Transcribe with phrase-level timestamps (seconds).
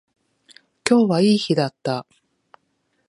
[0.89, 2.07] 今日はいい日だった